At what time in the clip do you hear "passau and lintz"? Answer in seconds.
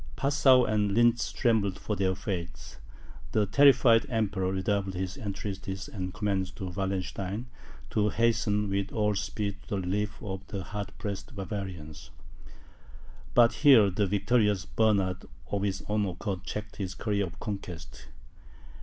0.15-1.31